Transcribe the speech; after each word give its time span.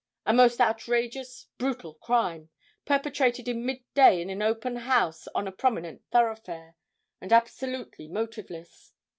A 0.25 0.33
most 0.33 0.59
outrageous, 0.59 1.45
brutal 1.59 1.93
crime, 1.93 2.49
perpetrated 2.85 3.47
in 3.47 3.63
mid 3.67 3.81
day 3.93 4.19
in 4.19 4.31
an 4.31 4.41
open 4.41 4.77
house 4.77 5.27
on 5.35 5.47
a 5.47 5.51
prominent 5.51 6.01
thoroughfare, 6.09 6.75
and 7.21 7.31
absolutely 7.31 8.07
motiveless. 8.07 8.93